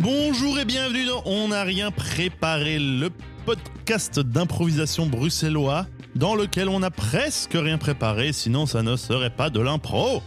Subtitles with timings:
[0.00, 3.10] Bonjour et bienvenue dans On n'a rien préparé, le
[3.44, 5.86] podcast d'improvisation bruxellois
[6.16, 10.20] dans lequel on n'a presque rien préparé, sinon ça ne serait pas de l'impro.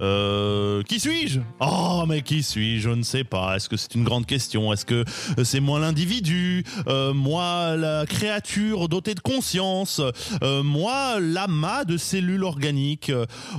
[0.00, 1.40] Euh, qui suis-je?
[1.60, 2.88] Oh, mais qui suis-je?
[2.88, 3.56] Je ne sais pas.
[3.56, 4.72] Est-ce que c'est une grande question?
[4.72, 5.04] Est-ce que
[5.44, 6.64] c'est moi l'individu?
[6.86, 10.00] Euh, Moi la créature dotée de conscience?
[10.42, 13.12] Euh, Moi l'amas de cellules organiques?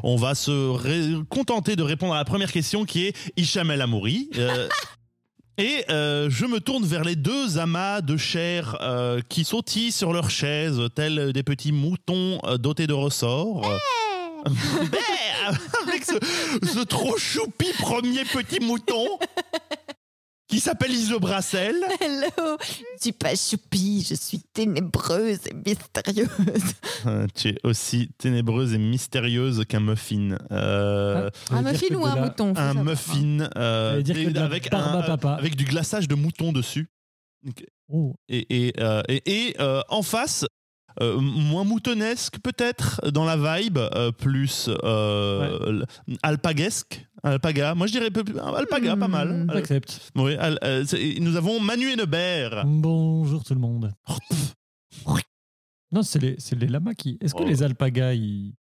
[0.03, 4.29] On va se contenter de répondre à la première question qui est Hicham El Amouri.
[5.59, 10.13] Et euh, je me tourne vers les deux amas de chair euh, qui sautillent sur
[10.13, 13.59] leurs chaises, tels des petits moutons euh, dotés de ressorts.
[13.63, 13.67] Bé,
[15.83, 16.13] Avec ce,
[16.67, 19.17] ce trop choupi premier petit mouton
[20.47, 21.75] qui s'appelle Isobracel.
[22.01, 26.29] Hello, je suis pas choupie, je suis ténébreuse et mystérieuse.
[27.05, 30.37] Euh, tu es aussi ténébreuse et mystérieuse qu'un muffin.
[30.51, 34.95] Euh, veut Un muffin ou un la- mouton un muffin euh, et- la avec, barbe
[34.95, 35.33] un- à papa.
[35.35, 36.87] avec du glaçage de mouton dessus.
[37.91, 40.45] Oh, et, et, euh, et- et, euh, en face,
[41.01, 45.83] euh, moins moutonnesque peut-être dans la vibe, euh, plus euh,
[46.23, 47.05] alpaguesque.
[47.23, 48.09] Alpaga, moi je dirais
[48.55, 49.29] alpaga, pas mal.
[49.43, 49.51] Hmm.
[49.53, 50.11] J'accepte.
[50.15, 50.85] oui, al- euh,
[51.19, 52.63] nous avons Manu Hennebert.
[52.65, 53.91] Bonjour tout le monde.
[55.91, 57.17] Non, c'est les, les lamas qui.
[57.19, 57.47] Est-ce que Oh.
[57.47, 58.53] les alpagas, ils.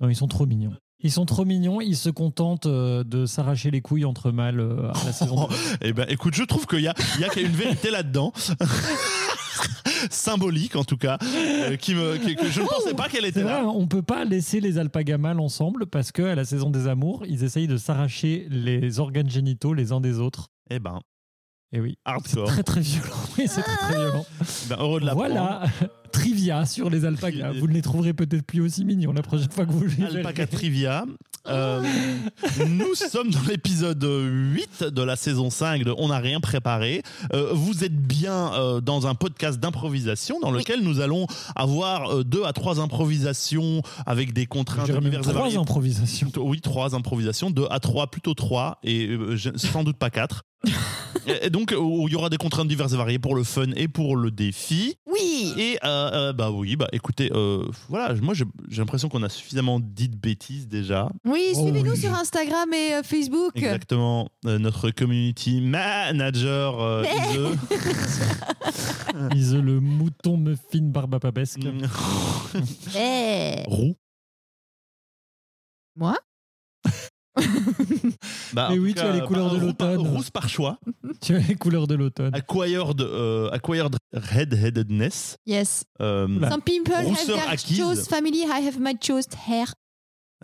[0.00, 0.72] Non, ils sont trop mignons.
[1.00, 4.60] Ils sont trop mignons, ils se contentent de s'arracher les couilles entre mâles
[4.94, 5.48] à la saison.
[5.82, 8.32] Eh ben, écoute, je trouve qu'il y a, y a une vérité là-dedans.
[10.10, 13.42] Symbolique en tout cas, euh, qui me, qui- que je ne pensais pas qu'elle était
[13.42, 13.60] vrai, là.
[13.62, 16.86] hein, on peut pas laisser les alpagas mâles ensemble parce que à la saison des
[16.88, 20.48] amours, ils essayent de s'arracher les organes génitaux les uns des autres.
[20.70, 21.00] Eh ben,
[21.72, 23.08] Et oui, c'est très très violent.
[23.38, 24.26] Oui, c'est très très violent.
[24.68, 25.28] Ben, heureux de l'apprendre.
[25.28, 25.62] Voilà,
[26.24, 27.52] trivia sur les alpagas.
[27.52, 30.18] Vous ne les trouverez peut-être plus aussi mignons la prochaine fois que vous les verrez.
[30.18, 31.04] Alpaca Trivia.
[31.46, 31.82] Euh,
[32.68, 37.02] nous sommes dans l'épisode 8 de la saison 5 de On n'a rien préparé.
[37.34, 42.44] Euh, vous êtes bien euh, dans un podcast d'improvisation dans lequel nous allons avoir deux
[42.44, 46.30] à trois improvisations avec des contraintes diverses trois improvisations.
[46.36, 49.10] Oui, trois improvisations, deux à trois, plutôt trois, et
[49.56, 50.44] sans doute pas quatre.
[51.42, 54.16] et donc, il y aura des contraintes diverses et variées pour le fun et pour
[54.16, 54.96] le défi.
[55.06, 58.44] Oui, Et euh, euh, bah oui, bah écoutez, euh, voilà, moi j'ai
[58.76, 61.08] l'impression qu'on a suffisamment dit de bêtises déjà.
[61.24, 61.96] oui, Oh suivez-nous oui.
[61.98, 63.52] sur Instagram et euh, Facebook.
[63.54, 67.58] Exactement, euh, notre community manager euh, Ise.
[69.36, 71.64] Ise le mouton muffin barbapapesque.
[71.64, 71.86] Mm.
[72.96, 73.94] Eh, Roux.
[75.96, 76.16] Moi?
[78.54, 79.98] Bah, Mais oui, tu as les couleurs de l'automne.
[79.98, 80.78] Rousse par choix.
[81.20, 82.34] Tu as les couleurs de l'automne.
[82.34, 85.36] Acquired, euh, acquired red-headedness.
[85.46, 85.84] Yes.
[86.00, 86.26] Euh.
[86.48, 89.66] Some people have their chose family, I have my chose hair.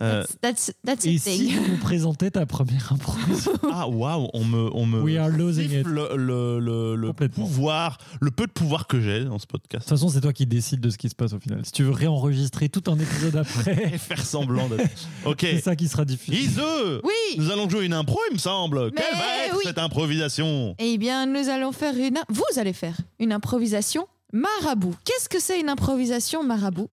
[0.01, 4.43] Euh, That's, that's, that's Et a si nous présentais ta première improvisation ah waouh, on
[4.45, 5.85] me, on me We are losing it.
[5.85, 9.87] le, le, le pouvoir, le peu de pouvoir que j'ai dans ce De podcast.
[9.87, 11.61] toute façon, c'est toi qui décides de ce qui se passe au final.
[11.65, 15.07] Si tu veux réenregistrer tout un épisode Et après, faire semblant d'être.
[15.25, 15.39] Ok.
[15.41, 16.37] c'est ça qui sera diffusé.
[16.37, 16.61] Ise,
[17.03, 17.37] Oui.
[17.37, 18.85] nous allons jouer une impro, il me semble.
[18.95, 19.63] Mais Quelle va être oui.
[19.65, 22.19] cette improvisation Eh bien, nous allons faire une.
[22.29, 24.95] Vous allez faire une improvisation marabout.
[25.03, 26.87] Qu'est-ce que c'est une improvisation marabout?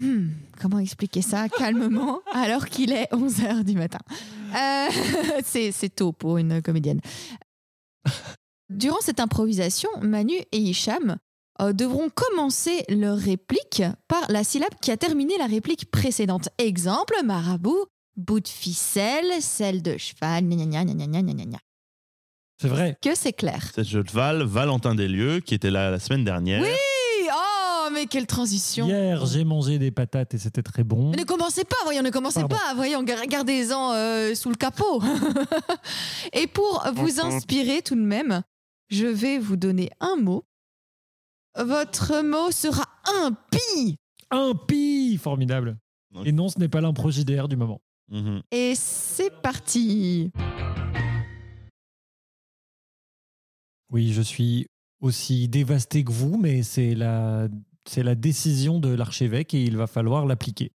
[0.00, 0.28] Hmm,
[0.60, 4.00] comment expliquer ça calmement alors qu'il est 11h du matin?
[4.54, 4.88] Euh,
[5.44, 7.00] c'est tôt pour une comédienne.
[8.68, 11.16] Durant cette improvisation, Manu et Hicham
[11.60, 16.48] euh, devront commencer leur réplique par la syllabe qui a terminé la réplique précédente.
[16.58, 17.86] Exemple, marabout,
[18.16, 21.58] bout de ficelle, celle de cheval, gna gna gna
[22.60, 22.98] C'est vrai.
[23.00, 23.70] Que c'est clair.
[23.74, 26.62] C'est jeu de Val, Valentin Deslieux, qui était là la semaine dernière.
[26.62, 26.68] Oui
[27.96, 31.10] mais quelle transition Hier, j'ai mangé des patates et c'était très bon.
[31.10, 32.54] Mais ne commencez pas, voyons, ne commencez Pardon.
[32.56, 35.02] pas, voyons, gar- gardez-en euh, sous le capot.
[36.34, 38.42] Et pour vous inspirer tout de même,
[38.88, 40.44] je vais vous donner un mot.
[41.58, 42.84] Votre mot sera
[43.24, 43.96] impie.
[44.68, 45.78] Pi Formidable.
[46.24, 47.80] Et non, ce n'est pas l'impro JDR du moment.
[48.10, 48.42] Mhm.
[48.50, 50.30] Et c'est parti.
[53.90, 54.66] Oui, je suis
[55.00, 57.48] aussi dévasté que vous, mais c'est la,
[57.88, 60.72] c'est la décision de l'archevêque et il va falloir l'appliquer.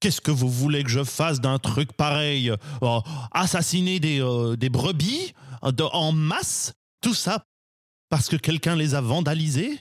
[0.00, 2.52] Qu'est-ce que vous voulez que je fasse d'un truc pareil?
[2.82, 3.00] Oh,
[3.32, 5.32] Assassiner des, euh, des brebis
[5.62, 6.72] euh, de- en masse?
[7.00, 7.44] Tout ça
[8.10, 9.80] parce que quelqu'un les a vandalisés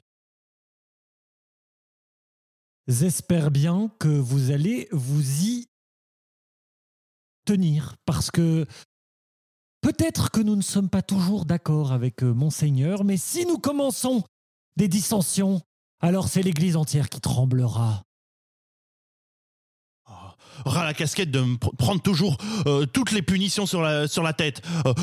[2.88, 5.68] J'espère bien que vous allez vous y
[7.46, 8.66] tenir, parce que
[9.82, 14.24] peut-être que nous ne sommes pas toujours d'accord avec euh, Monseigneur, mais si nous commençons
[14.76, 15.62] des dissensions,
[16.02, 18.04] alors c'est l'Église entière qui tremblera.
[20.66, 22.38] ras la casquette de me pr- prendre toujours
[22.68, 24.62] euh, toutes les punitions sur la, sur la tête.
[24.86, 24.94] Euh,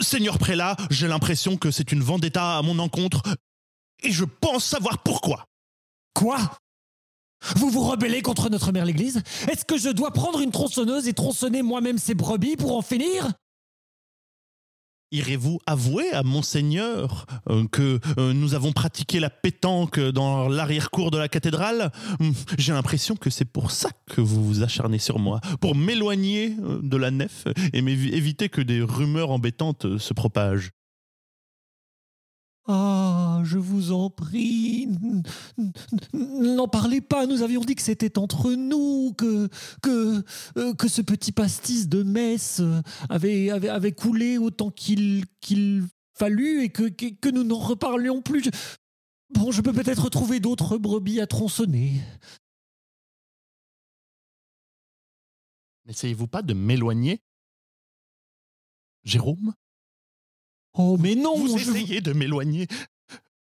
[0.00, 3.22] Seigneur prélat, j'ai l'impression que c'est une vendetta à mon encontre
[4.02, 5.44] et je pense savoir pourquoi.
[6.14, 6.38] Quoi?
[7.56, 9.22] Vous vous rebellez contre notre mère l'Église?
[9.48, 13.32] Est-ce que je dois prendre une tronçonneuse et tronçonner moi-même ces brebis pour en finir?
[15.12, 21.18] Irez-vous avouer à Monseigneur euh, que euh, nous avons pratiqué la pétanque dans l'arrière-cour de
[21.18, 21.92] la cathédrale?
[22.18, 26.56] Hum, J'ai l'impression que c'est pour ça que vous vous acharnez sur moi, pour m'éloigner
[26.62, 30.70] euh, de la nef et éviter que des rumeurs embêtantes se propagent.
[32.66, 34.88] Ah, je vous en prie,
[36.12, 37.26] n'en parlez pas.
[37.26, 39.48] Nous avions dit que c'était entre nous, que
[39.82, 40.22] que
[40.56, 42.62] euh, que ce petit pastis de messe
[43.08, 45.82] avait avait, coulé autant qu'il qu'il
[46.14, 48.48] fallut et que que, nous n'en reparlions plus.
[49.30, 52.00] Bon, je peux peut-être trouver d'autres brebis à tronçonner.
[55.86, 57.20] N'essayez-vous pas de m'éloigner
[59.04, 59.52] Jérôme?
[60.74, 62.66] Oh, mais non, Vous je- essayez de m'éloigner.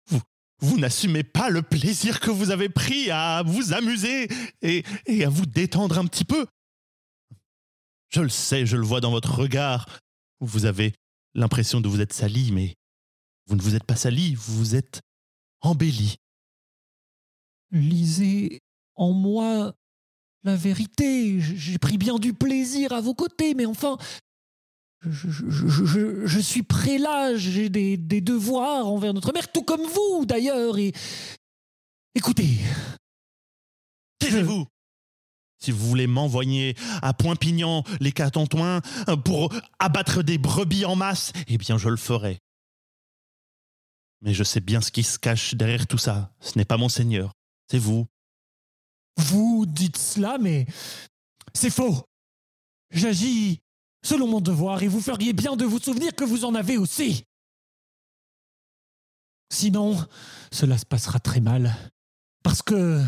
[0.07, 0.21] Vous,
[0.59, 4.27] vous n'assumez pas le plaisir que vous avez pris à vous amuser
[4.61, 6.45] et, et à vous détendre un petit peu.
[8.09, 9.85] Je le sais, je le vois dans votre regard.
[10.39, 10.93] Vous avez
[11.35, 12.75] l'impression de vous être sali, mais
[13.47, 15.01] vous ne vous êtes pas sali, vous vous êtes
[15.61, 16.15] embelli.
[17.71, 18.61] lisez
[18.95, 19.73] en moi
[20.43, 21.39] la vérité.
[21.39, 23.97] J'ai pris bien du plaisir à vos côtés, mais enfin,
[25.01, 29.63] je, je- je- je- je suis prélat, j'ai des, des devoirs envers notre mère, tout
[29.63, 30.77] comme vous d'ailleurs.
[30.77, 30.93] Et
[32.15, 32.57] écoutez,
[34.19, 34.65] Taisez-vous
[35.61, 41.31] Si vous voulez m'envoyer à Poinpignan, les Catantoins, euh, pour abattre des brebis en masse,
[41.47, 42.39] eh bien je le ferai.
[44.21, 46.33] Mais je sais bien ce qui se cache derrière tout ça.
[46.41, 47.31] Ce n'est pas mon seigneur,
[47.71, 48.05] c'est vous.
[49.17, 50.65] vous dites cela, mais
[51.53, 52.03] c'est faux.
[52.91, 53.59] J'agis
[54.03, 57.25] selon mon devoir et vous feriez bien de vous souvenir que vous en avez aussi.
[59.51, 59.97] Sinon,
[60.51, 61.75] cela se passera très mal.
[62.43, 63.01] Parce que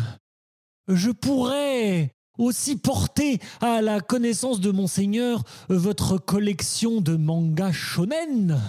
[0.88, 8.60] je pourrais aussi porter à la connaissance de monseigneur votre collection de mangas shonen.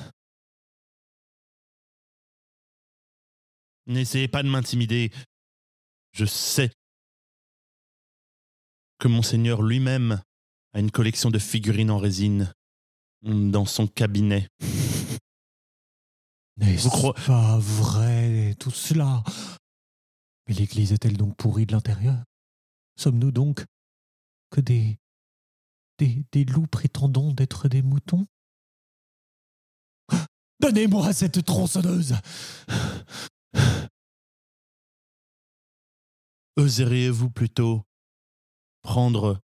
[3.85, 5.11] N'essayez pas de m'intimider.
[6.13, 6.71] Je sais
[8.99, 10.21] que monseigneur lui-même
[10.73, 12.53] a une collection de figurines en résine
[13.23, 14.47] dans son cabinet.
[16.57, 16.89] N'est-ce
[17.25, 19.23] pas vrai tout cela.
[20.47, 22.23] Mais l'Église est-elle donc pourrie de l'intérieur?
[22.95, 23.65] Sommes-nous donc
[24.51, 24.99] que des,
[25.97, 28.27] des, des loups prétendant d'être des moutons?
[30.59, 32.15] Donnez-moi cette tronçonneuse!
[36.55, 37.81] Oseriez-vous plutôt
[38.83, 39.39] prendre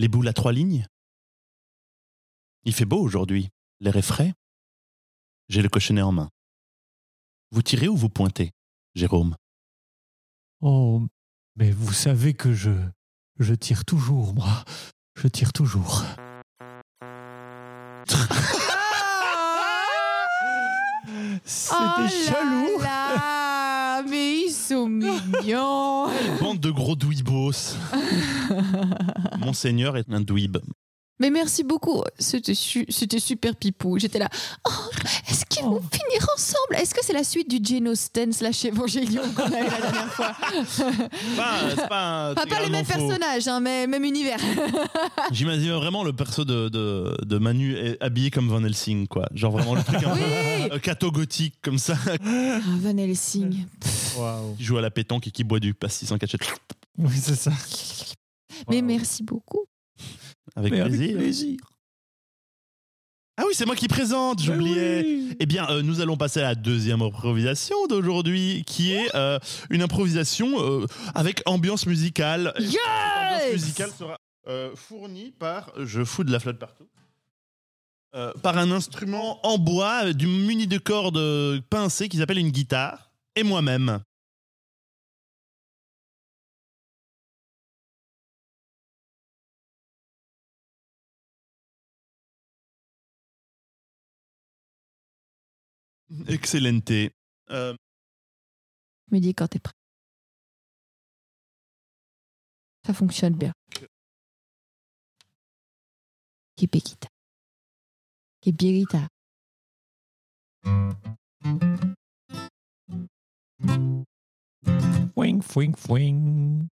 [0.00, 0.86] les boules à trois lignes
[2.64, 3.50] Il fait beau aujourd'hui,
[3.80, 4.32] l'air est frais.
[5.50, 6.30] J'ai le cochonnet en main.
[7.50, 8.52] Vous tirez ou vous pointez,
[8.94, 9.36] Jérôme?
[10.62, 11.06] Oh,
[11.56, 12.70] mais vous savez que je,
[13.38, 14.64] je tire toujours, moi.
[15.16, 16.02] Je tire toujours.
[21.44, 23.49] C'était Oh chalou là là,
[24.08, 26.08] mais ils sont mignons.
[26.40, 27.76] Bande de gros douibos.
[29.38, 30.58] Monseigneur est un douib.
[31.20, 32.02] Mais merci beaucoup.
[32.18, 33.98] C'était su- c'était super pipou.
[33.98, 34.28] J'étais là.
[34.66, 34.70] Oh,
[35.28, 35.96] est-ce qu'ils vont Oh.
[35.96, 36.76] finir ensemble?
[36.82, 40.12] Est-ce que c'est la suite du Geno Sten slash Evangelion qu'on a eu la dernière
[40.14, 40.32] fois?
[41.36, 42.94] Pas, c'est pas, Pas, pas les mêmes faux.
[42.94, 44.38] personnages, hein, mais même univers.
[45.30, 49.28] J'imagine vraiment le perso de, de, de Manu habillé comme Van Helsing, quoi.
[49.34, 50.20] Genre vraiment le truc un Oui
[50.70, 53.66] peu euh, catho-gothique comme ça, Ah, Van Helsing.
[54.56, 56.40] Qui joue à la pétanque et qui boit du pastis en cachette.
[56.98, 57.52] Oui, c'est ça.
[58.70, 59.66] Mais merci beaucoup.
[60.56, 61.10] Avec Mais plaisir.
[61.10, 61.56] avec plaisir.
[63.40, 65.02] Ah oui, c'est moi qui présente, j'oubliais.
[65.02, 65.36] Oui.
[65.40, 69.38] Eh bien, euh, nous allons passer à la deuxième improvisation d'aujourd'hui, qui est euh,
[69.70, 72.52] une improvisation euh, avec ambiance musicale.
[72.58, 72.80] Yes Cette
[73.32, 74.18] ambiance musicale sera
[74.74, 76.88] fournie par, je fous de la flotte partout,
[78.42, 83.42] par un instrument en bois du muni de cordes pincées qui s'appelle une guitare, et
[83.42, 84.00] moi-même.
[96.28, 96.90] Excellente.
[97.50, 97.74] Euh,
[99.10, 99.72] Me dis quand t'es prêt.
[102.86, 103.52] Ça fonctionne bien.
[106.56, 107.08] Kipekita.
[108.40, 109.08] Kipirita.
[115.14, 116.68] Fouing, fouing, fouing.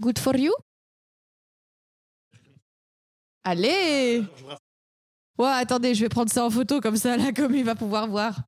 [0.00, 0.54] Good for you
[3.44, 4.24] Allez
[5.38, 8.42] Ouais, attendez, je vais prendre ça en photo comme ça la commu va pouvoir voir.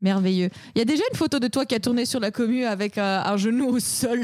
[0.00, 0.50] Merveilleux.
[0.74, 2.98] Il y a déjà une photo de toi qui a tourné sur la commu avec
[2.98, 4.20] euh, un genou au sol.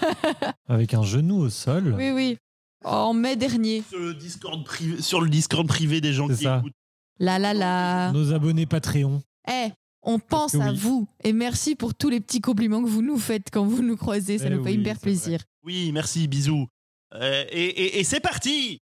[0.68, 1.94] Avec un genou au sol.
[1.98, 2.38] Oui, oui.
[2.84, 3.82] En mai dernier.
[3.88, 6.58] Sur le Discord privé, sur le Discord privé des gens qui ça.
[6.58, 6.72] écoutent.
[7.18, 8.10] La la la.
[8.12, 9.22] Nos abonnés Patreon.
[9.48, 9.68] Eh,
[10.02, 10.76] on pense à oui.
[10.76, 13.96] vous et merci pour tous les petits compliments que vous nous faites quand vous nous
[13.96, 14.38] croisez.
[14.38, 15.02] Ça Eh nous fait oui, hyper vrai.
[15.02, 15.40] plaisir.
[15.64, 16.66] Oui, merci, bisous.
[17.14, 18.80] Euh, et et- et c'est parti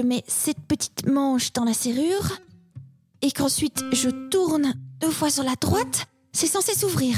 [0.00, 2.38] je mets cette petite manche dans la serrure
[3.20, 7.16] et qu'ensuite je tourne deux fois sur la droite, c'est censé s'ouvrir.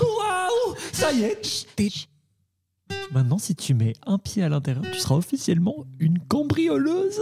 [0.00, 2.08] Waouh Ça y est
[3.10, 7.20] Maintenant, si tu mets un pied à l'intérieur, tu seras officiellement une cambrioleuse.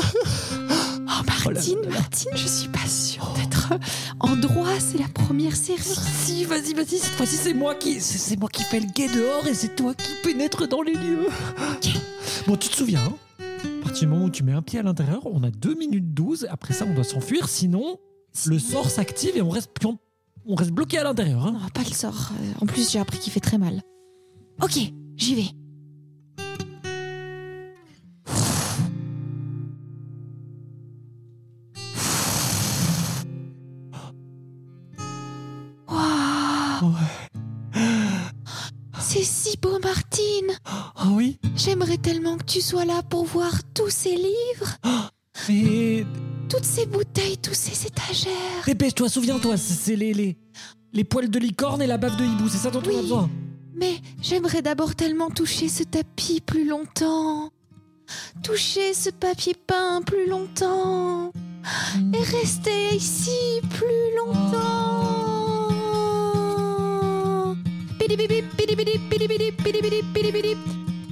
[0.00, 1.90] Oh, Oh là Martine, là.
[1.90, 3.72] Martine, je suis pas sûre d'être
[4.20, 4.68] en droit.
[4.78, 5.80] C'est la première serrure.
[5.84, 9.46] Si, vas-y, vas-y, cette fois-ci, c'est moi qui, c'est moi qui fais le guet dehors
[9.46, 11.28] et c'est toi qui pénètre dans les lieux.
[12.46, 13.14] Bon, tu te souviens, hein?
[13.80, 16.14] À partir du moment où tu mets un pied à l'intérieur, on a 2 minutes
[16.14, 16.46] 12.
[16.50, 17.98] Après ça, on doit s'enfuir, sinon
[18.46, 19.98] le sort s'active et on reste, puis on,
[20.46, 21.46] on reste bloqué à l'intérieur.
[21.46, 21.52] hein.
[21.52, 22.30] Non, pas le sort.
[22.40, 23.82] Euh, En plus, j'ai appris qu'il fait très mal.
[24.62, 24.78] Ok,
[25.16, 25.48] j'y vais.
[41.62, 44.76] J'aimerais tellement que tu sois là pour voir tous ces livres,
[45.48, 46.04] Mais
[46.48, 48.64] toutes ces bouteilles, tous ces étagères.
[48.66, 50.38] dépêche-toi, souviens-toi, c'est les, les,
[50.92, 53.00] les poils de licorne et la bave de hibou, c'est ça dont on a Oui.
[53.02, 53.30] besoin.
[53.74, 57.50] Mais j'aimerais d'abord tellement toucher ce tapis plus longtemps.
[58.42, 61.30] Toucher ce papier peint plus longtemps.
[62.14, 64.80] Et rester ici plus longtemps.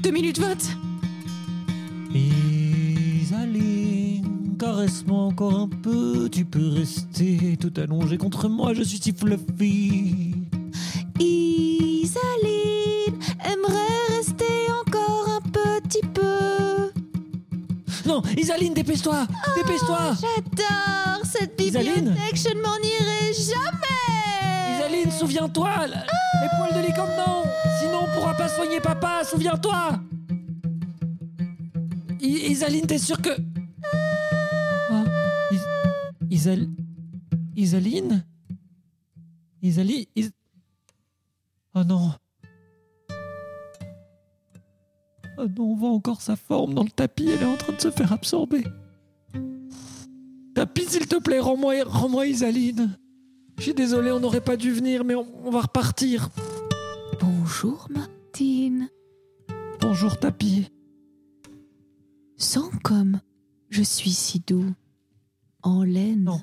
[0.02, 0.56] 2 minutes 20.
[3.22, 9.12] Isaline, caresse-moi encore un peu, tu peux rester tout allongé contre moi, je suis si
[9.12, 10.34] fluffy.
[11.20, 16.90] Isaline aimerait rester encore un petit peu.
[18.06, 19.26] Non, Isaline, dépêche-toi,
[19.56, 20.14] dépêche-toi.
[20.20, 23.87] J'adore cette Isaline bibliothèque, je ne m'en irai jamais.
[25.18, 27.42] Souviens-toi, les poils de licorne, non,
[27.80, 30.00] sinon on pourra pas soigner papa, souviens-toi.
[32.20, 33.30] Isaline, t'es sûre que...
[34.90, 35.04] Ah,
[35.50, 36.66] Is- Isal...
[37.56, 38.24] Isaline?
[39.62, 40.30] Isaline Is-
[41.74, 42.12] Oh non.
[45.38, 47.80] Oh non, on voit encore sa forme dans le tapis, elle est en train de
[47.80, 48.64] se faire absorber.
[50.54, 52.96] Tapis, s'il te plaît, rends-moi rends Isaline.
[53.58, 56.28] Je suis désolé, on n'aurait pas dû venir, mais on, on va repartir.
[57.20, 58.88] Bonjour Martine.
[59.80, 60.68] Bonjour, Tapis.
[62.36, 63.20] Sans comme
[63.68, 64.72] je suis si doux.
[65.62, 66.24] En laine.
[66.24, 66.40] Non.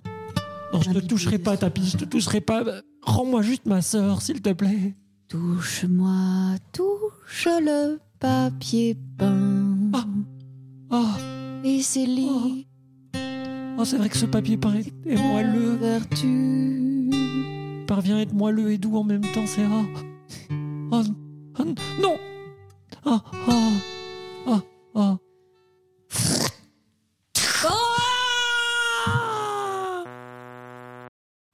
[0.74, 2.64] Non, je te toucherai pas, Tapis, je te toucherai pas.
[3.02, 4.96] Rends-moi juste ma sœur, s'il te plaît.
[5.30, 9.92] Touche-moi, touche le papier peint.
[9.94, 10.06] Ah.
[10.92, 12.68] Oh, Et ses lits.
[13.78, 15.76] oh c'est vrai que ce papier peint est, est moelleux.
[15.76, 16.95] Vertu.
[17.88, 19.86] Parvient à être moelleux et doux en même temps, c'est rare.
[20.92, 21.02] Oh,
[21.60, 21.64] oh,
[22.02, 22.18] non
[23.06, 23.72] Oh, oh,
[24.48, 24.60] oh,
[24.96, 25.18] oh.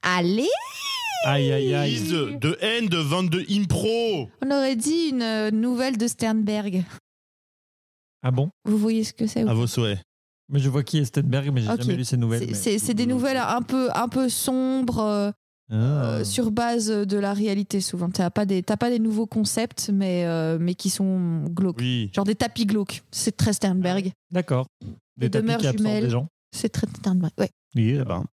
[0.02, 0.48] Allez?
[1.24, 2.00] Aïe, aïe, aïe.
[2.08, 6.84] De, de haine de 22 impro On aurait dit une euh, nouvelle de Sternberg.
[8.22, 8.50] Ah bon?
[8.64, 9.98] Vous voyez ce que c'est À vos souhaits.
[10.48, 12.40] Mais je vois qui est Stenberg, mais j'ai jamais lu ses nouvelles.
[12.40, 15.30] C'est- mais- C'est c'est des nouvelles un peu, un peu sombres euh,
[15.72, 15.76] Ah.
[16.18, 18.10] euh, sur base de la réalité souvent.
[18.10, 21.78] T'as pas des, t'as pas des nouveaux concepts, mais, euh, mais qui sont glauques.
[21.78, 22.10] Oui.
[22.14, 23.02] Genre des tapis glauques.
[23.10, 24.12] C'est très Sternberg.
[24.30, 24.66] D'accord.
[25.16, 26.28] Des Les tapis demeures qui des gens.
[26.54, 27.32] C'est très Sternberg.
[27.38, 27.50] Ouais.
[27.74, 28.24] Oui, Eh ben,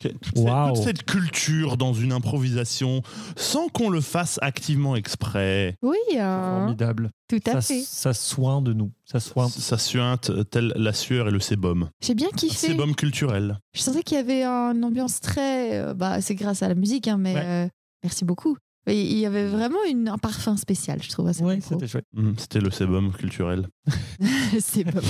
[0.00, 3.02] toute, cette, toute cette culture dans une improvisation
[3.36, 5.76] sans qu'on le fasse activement exprès.
[5.82, 7.10] Oui, euh, formidable.
[7.28, 7.80] tout à Ça, fait.
[7.80, 8.92] ça soigne de nous.
[9.04, 9.48] Ça soigne.
[9.48, 11.88] Ça suinte tel la sueur et le sébum.
[12.02, 12.68] J'ai bien Un kiffé.
[12.68, 13.58] sébum culturel.
[13.74, 15.78] Je sentais qu'il y avait une ambiance très.
[15.78, 17.42] euh, bah, c'est grâce à la musique, hein, mais Ouais.
[17.44, 17.68] euh,
[18.02, 18.56] merci beaucoup.
[18.86, 21.28] Il y avait vraiment une- un parfum spécial, je trouve.
[21.28, 21.74] à cette Ouais, micro.
[21.74, 22.04] c'était chouette.
[22.16, 23.68] Hum, C'était le sébum culturel.
[24.60, 25.00] C'est pas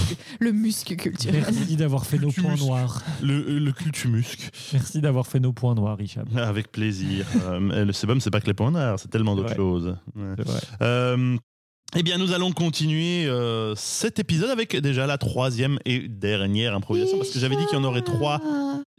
[0.40, 1.43] le muscle culturel.
[1.52, 3.02] Merci d'avoir fait nos points noirs.
[3.23, 4.50] Le, le cultumusque.
[4.73, 6.25] Merci d'avoir fait nos points noirs, Richard.
[6.37, 7.26] Avec plaisir.
[7.45, 9.97] Euh, le sébum, c'est pas que les points noirs, c'est tellement d'autres choses.
[10.14, 10.35] Ouais.
[10.38, 10.61] C'est vrai.
[10.83, 11.37] Euh,
[11.97, 17.19] eh bien, nous allons continuer euh, cet épisode avec déjà la troisième et dernière improvisation.
[17.19, 18.40] Parce que j'avais dit qu'il y en aurait trois,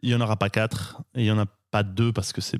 [0.01, 1.01] il n'y en aura pas quatre.
[1.15, 2.57] Et il n'y en a pas deux parce que c'est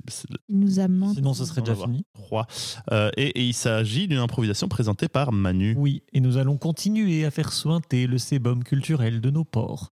[0.50, 1.14] Il nous a menti.
[1.14, 2.04] Sinon, ce serait déjà fini.
[2.12, 2.46] trois.
[2.92, 5.74] Euh, et, et il s'agit d'une improvisation présentée par Manu.
[5.78, 9.94] Oui, et nous allons continuer à faire sointer le sébum culturel de nos porcs.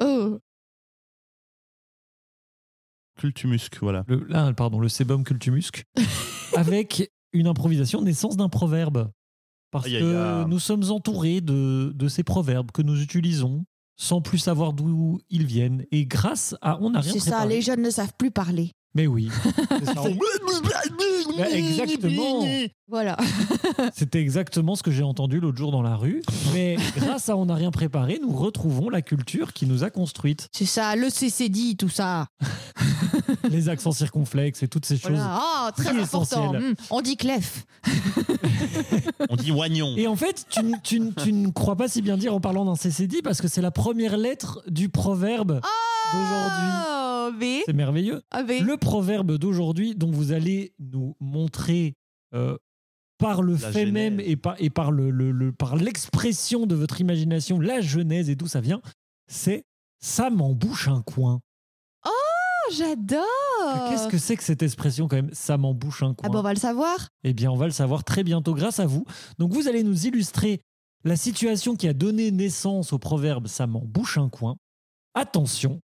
[0.00, 0.38] Oh,
[3.18, 4.04] Cultumusque, voilà.
[4.06, 5.84] Le, là, pardon, le sébum cultumusque.
[6.56, 9.10] avec une improvisation naissance d'un proverbe.
[9.72, 13.64] Parce Aïe, aïe, que nous sommes entourés de, de ces proverbes que nous utilisons
[14.00, 15.84] sans plus savoir d'où ils viennent.
[15.92, 18.72] Et grâce à On n'a rien c'est ça, les jeunes ne savent plus parler.
[18.94, 19.30] Mais oui.
[19.78, 20.02] C'est ça.
[21.38, 22.44] Bah, exactement.
[22.88, 23.16] Voilà.
[23.94, 26.22] C'était exactement ce que j'ai entendu l'autre jour dans la rue.
[26.52, 30.48] Mais grâce à On n'a rien préparé, nous retrouvons la culture qui nous a construite.
[30.52, 32.26] C'est ça, le CCD, tout ça.
[33.50, 35.12] Les accents circonflexes et toutes ces choses.
[35.12, 35.38] Voilà.
[35.40, 36.54] Ah, très si important.
[36.54, 37.64] Hum, on dit clef.
[39.28, 39.94] On dit oignon.
[39.96, 42.74] Et en fait, tu, tu tu ne crois pas si bien dire en parlant d'un
[42.76, 45.60] CCD parce que c'est la première lettre du proverbe
[46.12, 46.68] d'aujourd'hui.
[46.88, 47.62] Oh.
[47.66, 48.22] C'est merveilleux.
[48.30, 48.42] Ah.
[48.42, 51.94] Le proverbe d'aujourd'hui dont vous allez nous montrer
[52.34, 52.56] euh,
[53.18, 53.92] par le La fait genèse.
[53.92, 58.28] même et par, et par le, le- le- par l'expression de votre imagination, la genèse
[58.30, 58.80] et d'où ça vient,
[59.26, 59.64] c'est
[60.02, 61.40] ça m'embouche un coin.
[62.06, 63.20] Oh, j'adore.
[63.90, 66.28] Qu'est-ce que c'est que cette expression quand même Ça m'embouche un coin.
[66.28, 67.08] Ah, bon, on va le savoir.
[67.24, 69.04] Eh bien, on va le savoir très bientôt grâce à vous.
[69.38, 70.60] Donc, vous allez nous illustrer
[71.04, 74.56] la situation qui a donné naissance au proverbe ça m'en bouche un coin.
[75.14, 75.80] Attention,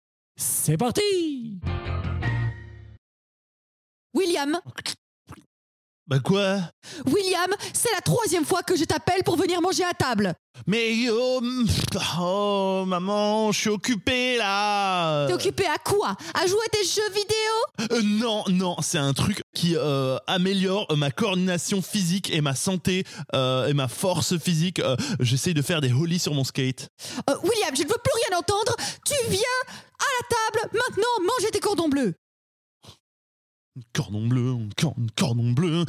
[0.41, 1.59] c'est parti
[4.15, 4.59] William,
[6.07, 6.59] Bah quoi?
[7.07, 10.35] William, c'est la troisième fois que je t'appelle pour venir manger à table.
[10.67, 11.41] Mais oh,
[12.21, 15.29] oh, maman, je suis occupé là.
[15.29, 16.17] T'es occupé à quoi?
[16.35, 17.93] À jouer à tes jeux vidéo?
[17.93, 23.05] Euh, non, non, c'est un truc qui euh, améliore ma coordination physique et ma santé
[23.35, 24.81] euh, et ma force physique.
[24.81, 26.89] Euh, J'essaye de faire des hollies sur mon skate.
[27.29, 28.75] Euh, William, je ne veux plus rien entendre.
[29.07, 29.41] Tu viens
[30.01, 30.29] à la
[30.61, 32.15] table maintenant manger tes cordons bleus.
[33.95, 35.85] Cordon bleu, cor- cordon bleu,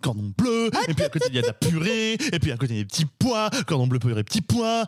[0.00, 0.70] cordon bleu.
[0.88, 2.12] Et puis à côté il y a de la purée.
[2.14, 3.50] Et puis à côté il y a des petits pois.
[3.66, 4.86] Cordon bleu, purée, petits pois.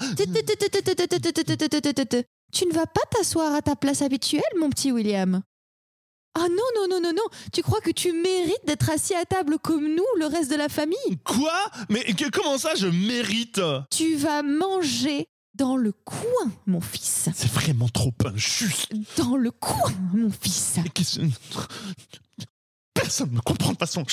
[2.53, 5.43] Tu ne vas pas t'asseoir à ta place habituelle, mon petit William
[6.39, 7.23] Ah non, non, non, non, non.
[7.53, 10.69] Tu crois que tu mérites d'être assis à table comme nous, le reste de la
[10.69, 11.53] famille Quoi
[11.89, 17.29] Mais que- comment ça je mérite Tu vas manger dans le coin, mon fils.
[17.35, 18.93] C'est vraiment trop injuste.
[19.17, 20.79] Dans le coin, mon fils.
[20.85, 21.21] Et qu'est-ce-
[22.95, 24.05] Personne ne comprend de toute façon.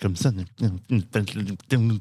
[0.00, 0.30] Comme ça.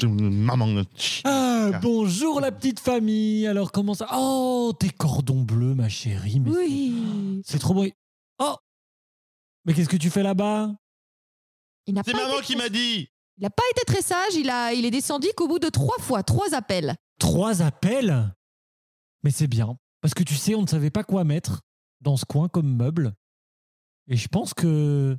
[0.07, 0.83] Maman.
[1.25, 4.07] Ah, bonjour la petite famille Alors, comment ça?
[4.13, 6.39] Oh, tes cordons bleus, ma chérie.
[6.39, 7.41] mais Oui.
[7.45, 7.85] C'est trop beau.
[8.39, 8.55] Oh
[9.65, 10.73] Mais qu'est-ce que tu fais là-bas?
[11.85, 13.09] Il n'a C'est pas, maman été qui très- m'a dit.
[13.37, 14.35] il n'a pas été très sage.
[14.35, 16.95] Il, a, il est descendu qu'au bout de trois fois, trois appels.
[17.19, 18.33] Trois appels?
[19.23, 19.77] Mais c'est bien.
[20.01, 21.61] Parce que tu sais, on ne savait pas quoi mettre
[22.01, 23.13] dans ce coin comme meuble.
[24.07, 25.17] Et je pense que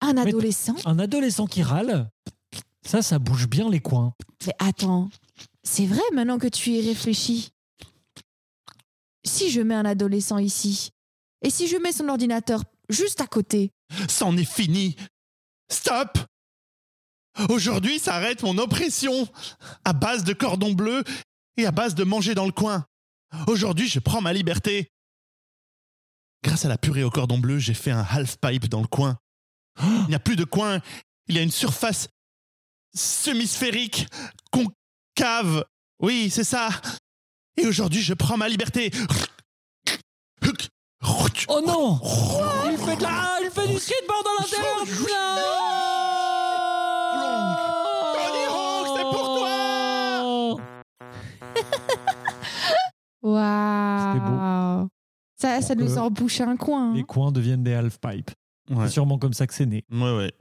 [0.00, 2.10] Un adolescent un adolescent qui râle,
[2.82, 4.12] ça, ça bouge bien les coins.
[4.46, 5.08] Mais attends,
[5.62, 7.50] c'est vrai maintenant que tu y réfléchis.
[9.24, 10.90] Si je mets un adolescent ici,
[11.42, 13.72] et si je mets son ordinateur juste à côté,
[14.08, 14.96] C'en est fini.
[15.70, 16.18] Stop
[17.50, 19.28] Aujourd'hui s'arrête mon oppression
[19.84, 21.04] à base de cordon bleu
[21.56, 22.86] et à base de manger dans le coin.
[23.46, 24.90] Aujourd'hui, je prends ma liberté.
[26.42, 29.18] Grâce à la purée au cordon bleu, j'ai fait un half-pipe dans le coin.
[29.82, 30.80] Il n'y a plus de coin.
[31.28, 32.08] Il y a une surface
[32.94, 34.06] semi-sphérique,
[34.50, 35.64] concave.
[36.00, 36.68] Oui, c'est ça.
[37.58, 38.90] Et aujourd'hui, je prends ma liberté.
[41.02, 42.00] Oh non
[42.70, 43.38] Il fait de la...
[43.42, 44.84] Il fait du skateboard à l'intérieur
[48.14, 50.56] Tony Hawk, c'est pour toi
[53.22, 54.88] waouh
[55.36, 56.90] Ça, ça Pour nous que en bouche un coin.
[56.90, 56.94] hein.
[56.94, 58.30] Les coins deviennent des half-pipes.
[58.70, 58.86] Ouais.
[58.86, 59.84] C'est sûrement comme ça que c'est né.
[59.92, 60.32] Ouais, ouais.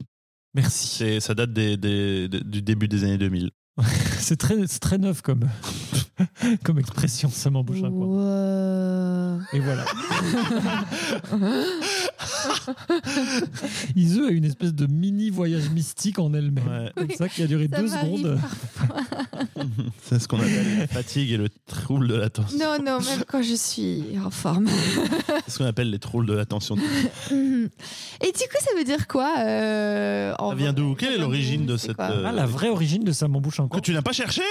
[0.53, 0.87] Merci.
[0.87, 3.51] C'est, ça date des, des- des- du début des années 2000.
[4.19, 5.41] C'est très, c'est très neuf comme,
[6.63, 8.05] comme expression, ça m'embauche un coin.
[8.07, 9.41] Wow.
[9.53, 9.83] Et voilà.
[13.95, 16.65] Izu a une espèce de mini voyage mystique en elle-même.
[16.67, 16.91] Ouais.
[16.95, 18.39] Comme Oui, ça qui a duré ça deux secondes.
[20.03, 22.57] C'est ce qu'on appelle la fatigue et le trouble de l'attention.
[22.57, 24.67] Non, non, même quand je suis en forme.
[25.45, 26.75] C'est ce qu'on appelle les troubles de l'attention.
[26.75, 27.69] Mhm.
[28.21, 30.75] Et du coup, ça veut dire quoi euh, en Ça vient vrai?
[30.75, 33.57] D'où Quelle est vient l'origine de cette, euh, Ah, la vraie origine de ça m'embouche
[33.57, 33.81] Que encore.
[33.81, 34.41] tu n'as pas cherché?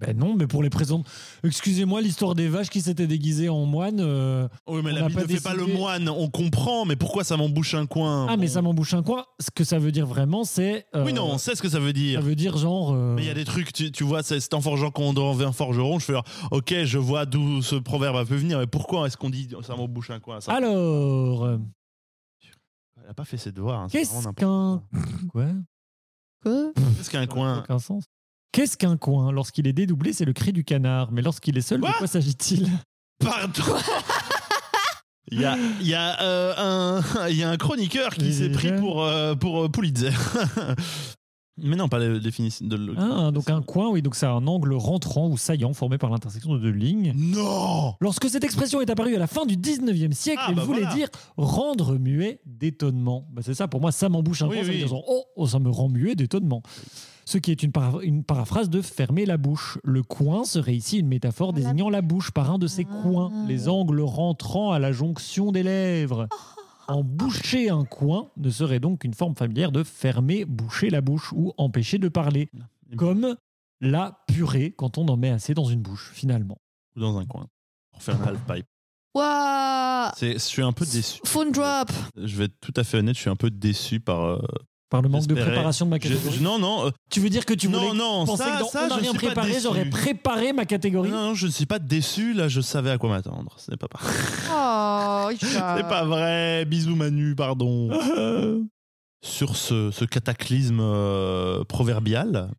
[0.00, 1.02] Ben non, mais pour les présents.
[1.42, 3.98] Excusez-moi, l'histoire des vaches qui s'étaient déguisées en moines.
[4.00, 7.24] euh, Oui, mais On la vie ne fait pas le moine, on comprend, mais pourquoi
[7.24, 9.24] ça m'embouche un coin Ah, mais ça m'embouche un coin.
[9.40, 10.86] Ce que ça veut dire vraiment, c'est.
[10.94, 12.22] euh, Oui, non, on sait ce que ça veut Ça dire.
[12.22, 12.92] veut dire genre.
[12.92, 15.44] euh, Mais il y a des trucs, tu, tu vois, c'est en forgeant qu'on devient
[15.46, 15.98] un forgeron.
[15.98, 16.14] Je fais,
[16.52, 20.10] ok, je vois d'où ce proverbe peut venir, mais pourquoi est-ce qu'on dit ça m'embouche
[20.10, 21.48] un coin ça, Alors,
[23.02, 23.80] Elle a pas fait ses devoirs.
[23.80, 24.82] hein, qu'est-ce qu'un.
[25.28, 25.46] Quoi
[26.42, 26.72] quoi.
[26.96, 27.58] Qu'est-ce qu'un coin?
[27.60, 28.04] Aucun sens.
[28.52, 31.12] Qu'est-ce qu'un coin Lorsqu'il est dédoublé, c'est le cri du canard.
[31.12, 32.68] Mais lorsqu'il est seul, Quoi de quoi s'agit-il?
[33.18, 33.62] Pardon
[35.30, 38.48] Il y a, il y, a, euh, un- il y a un chroniqueur qui s'est
[38.48, 40.08] pris pour, euh, pour euh, Pulitzer.
[41.60, 44.46] Mais non, pas la définition de le- Ah, donc un coin, oui, donc c'est un
[44.46, 47.12] angle rentrant ou saillant formé par l'intersection de deux lignes.
[47.16, 50.62] Non Lorsque cette expression est apparue à la fin du 19e siècle, Ah, elle bah
[50.64, 50.94] voulait voilà.
[50.94, 53.26] dire rendre muet d'étonnement.
[53.32, 54.78] Bah, c'est ça, pour moi, ça m'embouche un Oui, coin, ça veut oui.
[54.78, 56.62] dire genre, oh, oh, ça me rend muet d'étonnement.
[57.30, 59.76] Ce qui est une, para- une paraphrase de fermer la bouche.
[59.84, 63.02] Le coin serait ici une métaphore désignant la bouche par un de ses Ah.
[63.02, 66.26] coins, les angles rentrant à la jonction des lèvres.
[66.88, 71.52] Emboucher un coin ne serait donc qu'une forme familière de fermer, boucher la bouche ou
[71.58, 72.48] empêcher de parler.
[72.96, 73.36] Comme
[73.82, 76.56] la purée quand on en met assez dans une bouche, finalement.
[76.96, 77.46] Ou dans un coin.
[77.92, 78.66] Pour faire un half pipe.
[79.14, 81.20] Waouh C'est- Je suis un peu déçu.
[81.26, 84.24] Phone drop Je vais être tout à fait honnête, je suis un peu déçu par.
[84.24, 84.38] euh,
[84.90, 86.38] Par le manque de préparation de ma catégorie.
[86.38, 88.58] je- non, non, euh, Tu veux dire que tu non, voulais non, penser ça, que
[88.60, 91.66] dans ça, On rien pas préparé, j'aurais préparé ma catégorie Non, non, je ne suis
[91.66, 93.54] pas déçu, là, je savais à quoi m'attendre.
[93.58, 94.00] Ce n'est pas, pas-
[94.50, 96.64] Oh, c'est pas vrai.
[96.64, 97.90] Bisous Manu, pardon.
[99.22, 102.50] Sur ce, ce cataclysme euh, proverbial,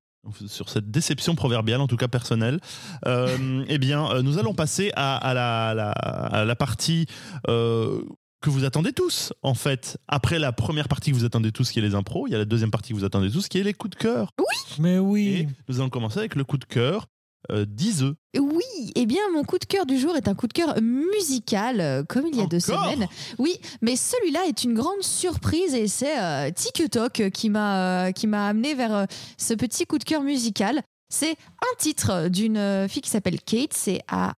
[0.47, 2.59] sur cette déception proverbiale, en tout cas personnelle,
[3.07, 7.05] euh, eh bien, euh, nous allons passer à, à la, à la- à la partie
[7.47, 8.01] euh,
[8.41, 9.97] que vous attendez tous, en fait.
[10.07, 12.37] Après la première partie que vous attendez tous, qui est les impros, il y a
[12.37, 14.31] la deuxième partie que vous attendez tous, qui est les coups de cœur.
[14.79, 15.47] Mais Et oui.
[15.67, 17.07] nous allons commencer avec le coup de cœur
[17.51, 18.15] euh, d'Iseux.
[18.37, 21.81] Oui, eh bien mon coup de cœur du jour est un coup de cœur musical,
[21.81, 23.07] euh, comme il y a deux semaines.
[23.37, 28.27] Oui, mais celui-là est une grande surprise et c'est euh, TikTok qui m'a euh, qui
[28.27, 29.05] m'a amené vers euh,
[29.37, 30.81] ce petit coup de cœur musical.
[31.11, 34.33] C'est un titre d'une fille qui s'appelle Kate, c'est A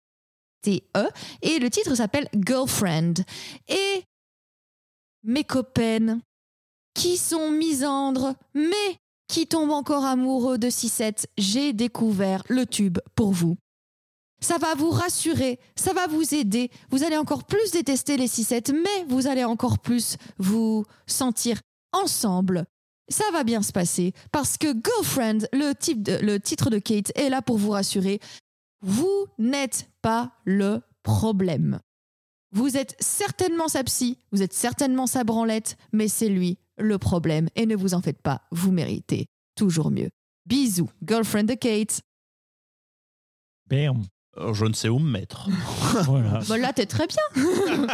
[0.67, 3.15] Et le titre s'appelle Girlfriend.
[3.69, 4.05] Et
[5.23, 6.21] mes copaines
[6.95, 8.97] qui sont misandres, mais
[9.29, 13.57] qui tombent encore amoureux de 6-7, j'ai découvert le tube pour vous.
[14.43, 16.71] Ça va vous rassurer, ça va vous aider.
[16.91, 21.61] Vous allez encore plus détester les 6-7, mais vous allez encore plus vous sentir
[21.93, 22.65] ensemble.
[23.11, 25.75] Ça va bien se passer parce que Girlfriend, le
[26.39, 28.19] titre de Kate, est là pour vous rassurer.
[28.83, 31.81] Vous n'êtes pas le problème.
[32.53, 37.49] Vous êtes certainement sa psy, vous êtes certainement sa branlette, mais c'est lui le problème.
[37.55, 40.11] Et ne vous en faites pas, vous méritez toujours mieux.
[40.47, 42.01] Bisous, girlfriend de Kate.
[43.69, 44.03] Bam.
[44.39, 45.49] Euh, Je ne sais où me mettre.
[46.05, 46.41] Voilà.
[46.49, 47.45] Bon, là, t'es très bien.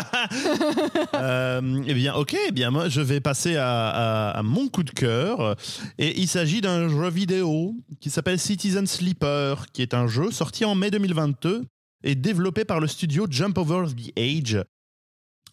[1.14, 4.82] Euh, eh bien, ok, eh bien, moi, je vais passer à, à- à mon coup
[4.82, 5.56] de cœur.
[5.98, 10.64] Et il s'agit d'un jeu vidéo qui s'appelle Citizen Sleeper, qui est un jeu sorti
[10.64, 11.64] en mai 2022
[12.04, 14.62] et développé par le studio Jump Over the Age.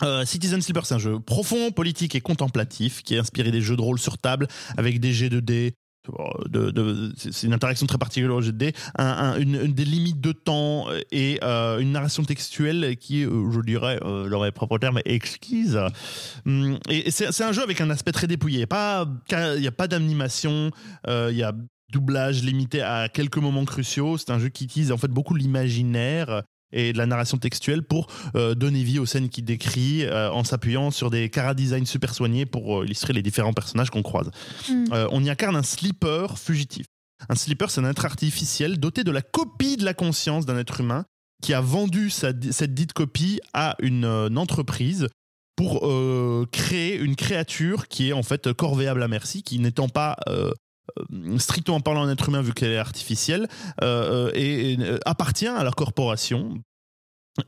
[0.01, 3.75] Euh, Citizen Sleeper, c'est un jeu profond, politique et contemplatif qui est inspiré des jeux
[3.77, 5.73] de rôle sur table avec des jets de dés.
[7.17, 10.31] C'est une interaction très particulière au jet de dés, un- un- une, des limites de
[10.31, 14.99] temps et euh, une narration textuelle qui, euh, je dirais, euh, dans mes propres termes,
[15.05, 15.79] exquise.
[16.45, 18.55] Hum, Et, c'est un jeu avec un aspect très dépouillé.
[18.55, 20.71] Il n'y a pas, d'animation,
[21.07, 21.53] euh, il y a
[21.91, 24.17] doublage limité à quelques moments cruciaux.
[24.17, 28.07] C'est un jeu qui utilise en fait beaucoup l'imaginaire et de la narration textuelle pour
[28.35, 32.13] euh, donner vie aux scènes qu'il décrit euh, en s'appuyant sur des cara design super
[32.13, 34.29] soignés pour euh, illustrer les différents personnages qu'on croise.
[34.69, 34.85] Mm.
[35.11, 36.85] On y incarne un sleeper fugitif.
[37.29, 40.81] Un sleeper, c'est un être artificiel doté de la copie de la conscience d'un être
[40.81, 41.05] humain
[41.41, 45.07] qui a vendu sa- cette dite copie à une, une entreprise
[45.55, 50.17] pour euh, créer une créature qui est en fait corvéable à merci, qui n'étant pas
[50.27, 50.51] euh,
[51.37, 53.47] strictement parlant un être humain vu qu'elle est artificielle,
[53.81, 56.61] euh, euh, et, euh, appartient à leur corporation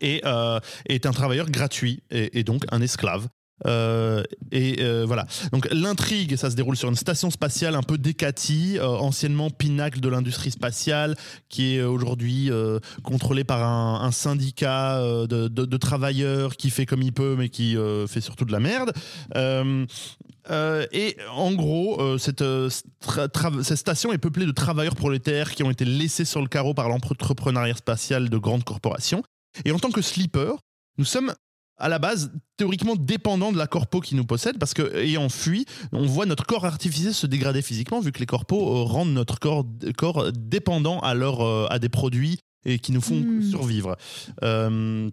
[0.01, 3.27] et euh, est un travailleur gratuit et, donc un esclave.
[3.65, 5.25] Euh, et euh, voilà.
[5.53, 10.01] Donc l'intrigue, ça se déroule sur une station spatiale un peu décatie, euh, anciennement pinacle
[10.01, 11.15] de l'industrie spatiale,
[11.47, 17.13] qui est aujourd'hui euh, contrôlée par un, syndicat euh, de, travailleurs qui fait comme il
[17.13, 18.91] peut, mais qui euh, fait surtout de la merde.
[20.49, 25.63] Euh, et en gros, euh, cette, euh, cette station est peuplée de travailleurs prolétaires qui
[25.63, 29.23] ont été laissés sur le carreau par l'entrepreneuriat spatial de grandes corporations.
[29.63, 30.57] Et en tant que sleeper,
[30.97, 31.33] nous sommes
[31.77, 35.65] à la base théoriquement dépendants de la corpo qui nous possède parce que ayant fui,
[35.91, 39.65] on voit notre corps artificiel se dégrader physiquement vu que les corpos rendent notre corps,
[39.97, 43.41] corps dépendant à, leur, à des produits et qui nous font Hmm.
[43.41, 43.95] survivre.
[44.43, 45.09] Euh,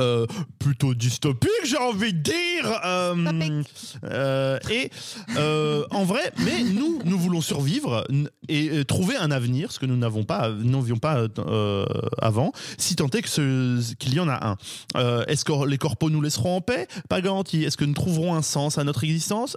[0.00, 0.26] euh,
[0.58, 2.80] plutôt dystopique, j'ai envie de dire.
[2.84, 3.62] Euh,
[4.04, 4.90] euh, et
[5.36, 8.04] euh, en vrai, mais nous, nous voulons survivre
[8.48, 11.86] et trouver un avenir, ce que nous n'avons pas, n'avions pas euh,
[12.20, 14.56] avant, si tant est que qu'il y en a
[14.94, 15.24] un.
[15.28, 16.88] Est-ce que les corpos nous laisseront en paix?
[17.08, 17.62] Pas garanti.
[17.62, 19.56] Est-ce que nous trouverons un sens à notre existence?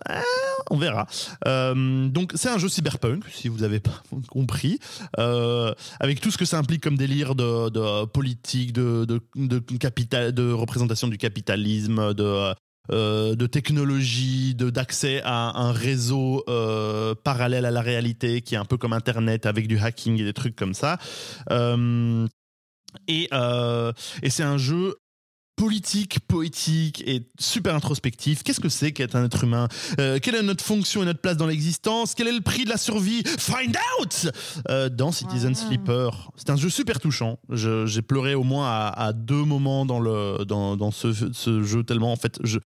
[0.69, 1.07] On verra.
[1.45, 4.79] Donc c'est un jeu cyberpunk, si vous avez pas compris,
[5.17, 10.10] avec tout ce que ça implique comme délire de, de politique, de, de, de capital,
[10.13, 12.53] de représentation du capitalisme, de
[12.91, 18.57] euh, de technologie, de d'accès à un réseau euh, parallèle à la réalité qui est
[18.57, 20.97] un peu comme Internet avec du hacking et des trucs comme ça.
[21.51, 22.27] Euh,
[23.07, 23.93] et euh,
[24.23, 24.95] et c'est un jeu
[25.61, 28.41] politique, poétique et super introspectif.
[28.41, 29.67] Qu'est-ce que c'est qu'être un être humain?
[29.99, 32.15] Euh, Quelle est notre fonction et notre place dans l'existence?
[32.15, 33.21] Quel est le prix de la survie?
[33.37, 34.31] Find out
[34.69, 35.53] Euh, Dans Citizen.
[35.53, 36.31] Sleeper.
[36.35, 37.37] C'est un jeu super touchant.
[37.51, 41.83] J'ai pleuré au moins à, à deux moments dans, le, dans, dans ce, ce jeu,
[41.83, 42.57] tellement en fait, je,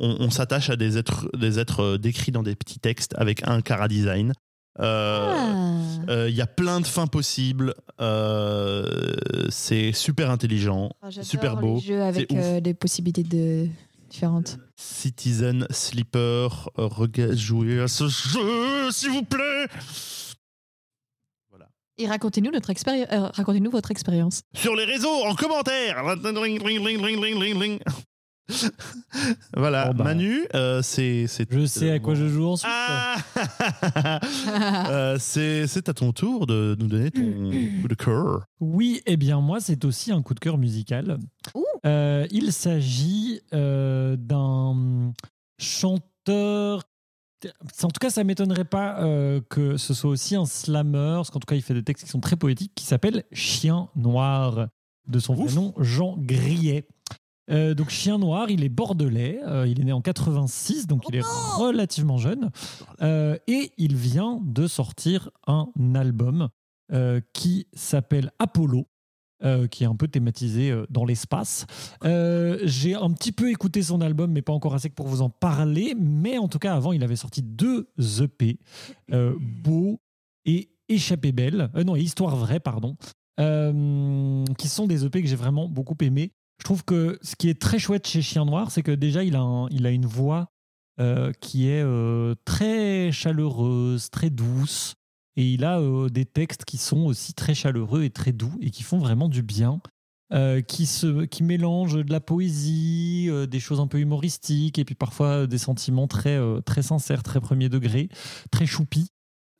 [0.00, 3.46] on, on s'attache à des êtres, des êtres euh, décrits dans des petits textes avec
[3.46, 4.32] un cara design.
[4.78, 6.10] Euh, Ah.
[6.12, 7.74] euh, Il y a plein de fins possibles.
[8.00, 8.86] Euh,
[9.50, 11.80] c'est super intelligent, Ah, super les beau.
[11.80, 13.66] jeux avec euh, des possibilités de...
[14.08, 14.58] différentes.
[14.76, 16.70] Citizen Sleeper,
[17.32, 19.66] jouez à ce jeu, s'il vous plaît.
[21.50, 21.66] Voilà.
[21.98, 23.08] Et racontez-nous notre expérience.
[23.12, 24.42] euh, racontez-nous votre expérience.
[24.54, 26.02] Sur les réseaux, en commentaire.
[29.56, 30.04] voilà, Oh bah.
[30.04, 31.50] Manu, euh, c'est, c'est.
[31.52, 32.70] Je sais à quoi je joue ensuite.
[32.70, 33.16] Ah
[34.90, 37.22] Euh, c'est, c'est à ton tour de nous donner ton
[37.82, 38.44] coup de cœur.
[38.60, 41.18] Oui, eh bien moi, c'est aussi un coup de cœur musical.
[41.86, 45.12] Euh, il s'agit euh, d'un
[45.58, 46.82] chanteur.
[47.82, 51.40] En tout cas, ça m'étonnerait pas euh, que ce soit aussi un slammer, parce qu'en
[51.40, 54.68] tout cas, il fait des textes qui sont très poétiques, qui s'appelle Chien Noir,
[55.08, 56.86] de son vrai nom, Jean Grillet.
[57.50, 61.16] Euh, donc Chien Noir, il est bordelais, euh, il est né en 86, donc il
[61.16, 61.24] est
[61.56, 62.50] relativement jeune,
[63.02, 66.48] euh, et il vient de sortir un album
[67.32, 68.88] qui s'appelle Apollo,
[69.70, 71.64] qui est un peu thématisé dans l'espace.
[72.02, 75.94] J'ai un petit peu écouté son album, mais pas encore assez pour vous en parler.
[75.96, 78.58] Mais en tout cas, avant, il avait sorti deux EP,
[79.62, 80.00] Beau
[80.44, 82.96] et Échappée belle, non, Histoire vraie, pardon,
[83.38, 86.32] qui sont des EP que j'ai vraiment beaucoup aimés.
[86.60, 89.34] Je trouve que ce qui est très chouette chez Chien Noir, c'est que déjà, il
[89.34, 90.52] a, une voix
[91.00, 94.94] euh, qui est euh, très chaleureuse, très douce.
[95.36, 98.70] Et il a euh, des textes qui sont aussi très chaleureux et très doux et
[98.70, 99.80] qui font vraiment du bien,
[100.68, 105.48] qui, se, qui mélangent de la poésie, des choses un peu humoristiques et puis parfois
[105.48, 108.08] des sentiments très, très sincères, très premier degré,
[108.52, 109.08] très choupis,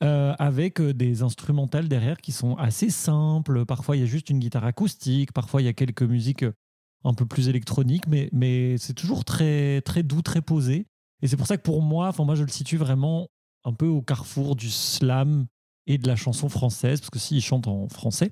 [0.03, 3.67] euh, avec des instrumentales derrière qui sont assez simples.
[3.67, 6.47] Parfois il y a juste une guitare acoustique, parfois il y a quelques musiques
[7.05, 10.87] un peu plus électroniques, mais, mais c'est toujours très, très doux, très posé.
[11.23, 13.29] Et c'est pour ça que pour moi, enfin moi je le situe vraiment
[13.65, 15.47] un peu au carrefour du slam
[15.87, 18.31] et de la chanson française, parce que s'il chante en français,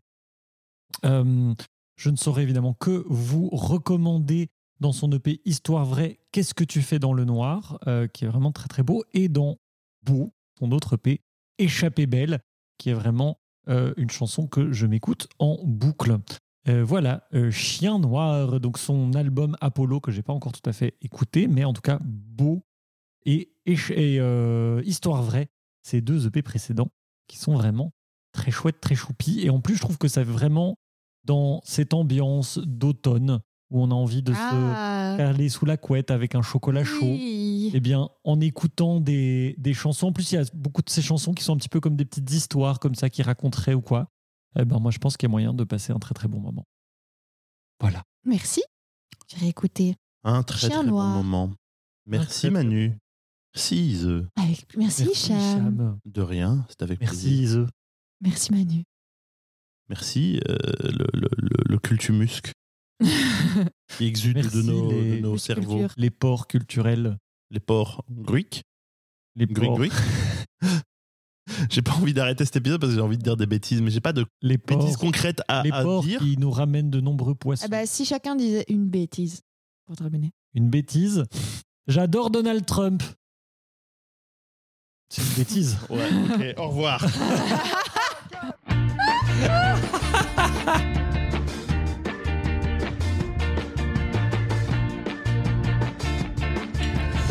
[1.04, 1.54] euh,
[1.96, 4.48] je ne saurais évidemment que vous recommander
[4.80, 8.28] dans son EP Histoire vraie, Qu'est-ce que tu fais dans le noir, euh, qui est
[8.28, 9.58] vraiment très très beau, et dans
[10.04, 11.20] Beau, son autre EP,
[11.58, 12.40] Échappée belle,
[12.78, 16.16] qui est vraiment euh, une chanson que je m'écoute en boucle.
[16.68, 20.72] Euh, voilà, euh, Chien Noir, donc son album Apollo que j'ai pas encore tout à
[20.72, 22.64] fait écouté, mais en tout cas beau
[23.24, 25.48] et, et, et, euh, Histoire vraie,
[25.82, 26.88] ces deux EP précédents
[27.26, 27.92] qui sont vraiment
[28.32, 29.40] très chouettes, très choupis.
[29.42, 30.76] Et en plus, je trouve que ça fait vraiment
[31.24, 33.40] dans cette ambiance d'automne
[33.70, 37.04] où on a envie de se Ah, caler sous la couette avec un chocolat chaud.
[37.04, 37.70] oui.
[37.74, 41.02] Eh bien, en écoutant des, des chansons, en plus, il y a beaucoup de ces
[41.02, 43.82] chansons qui sont un petit peu comme des petites histoires comme ça qui raconteraient ou
[43.82, 44.08] quoi.
[44.56, 46.40] Eh ben, moi, je pense qu'il y a moyen de passer un très très bon
[46.40, 46.64] moment.
[47.80, 48.02] Voilà.
[48.24, 48.62] Merci.
[49.28, 49.94] J'ai réécouté.
[50.24, 51.12] Un très Chien très noir.
[51.16, 51.54] bon moment.
[52.06, 52.96] Merci Manu.
[53.54, 54.26] Merci Ise.
[54.36, 54.76] Avec...
[54.76, 55.38] Merci, Cham.
[55.40, 55.98] Cham.
[56.04, 57.42] De rien, c'est avec Merci plaisir.
[57.62, 57.66] Ise.
[58.20, 58.84] Merci Manu.
[59.88, 62.52] Merci euh, le, le, le, le cultumusque.
[63.00, 65.86] qui Merci, de nos, les- de nos les cerveaux.
[65.96, 67.16] Les ports culturels.
[67.50, 68.62] Les porcs gruiques.
[69.36, 69.92] Les Gruic, ports, gruic.
[71.70, 73.90] J'ai pas envie d'arrêter cet épisode parce que j'ai envie de dire des bêtises, mais
[73.90, 76.20] j'ai pas de les bêtises concrètes à, les à ports dire.
[76.20, 77.64] qui nous ramènent de nombreux poissons.
[77.66, 79.42] Ah bah, si chacun disait une bêtise
[79.86, 80.30] pour terminer.
[80.54, 81.24] Une bêtise.
[81.86, 83.02] J'adore Donald Trump.
[85.10, 85.78] C'est une bêtise.
[85.90, 87.04] Ouais, ok, au revoir.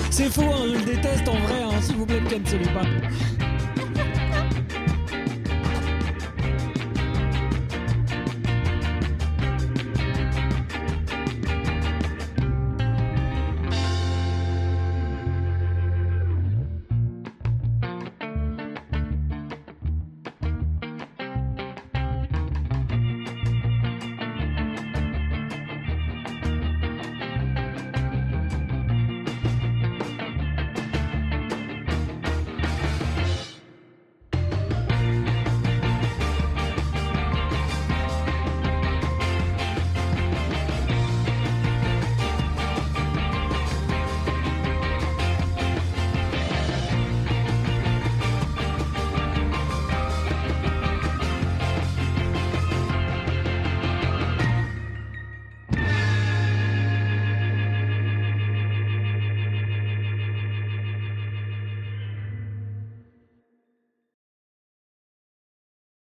[0.10, 1.62] C'est faux, hein, je le déteste en vrai.
[1.64, 3.47] hein, S'il vous plaît, ne cancelez pas.